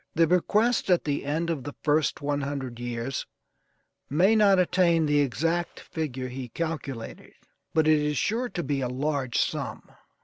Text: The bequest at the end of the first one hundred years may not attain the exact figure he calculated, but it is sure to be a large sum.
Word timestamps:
The 0.15 0.25
bequest 0.25 0.89
at 0.89 1.03
the 1.03 1.23
end 1.25 1.51
of 1.51 1.63
the 1.63 1.75
first 1.83 2.23
one 2.23 2.41
hundred 2.41 2.79
years 2.79 3.27
may 4.09 4.35
not 4.35 4.57
attain 4.57 5.05
the 5.05 5.19
exact 5.19 5.79
figure 5.79 6.27
he 6.27 6.49
calculated, 6.49 7.33
but 7.75 7.87
it 7.87 7.99
is 7.99 8.17
sure 8.17 8.49
to 8.49 8.63
be 8.63 8.81
a 8.81 8.87
large 8.89 9.37
sum. 9.39 9.91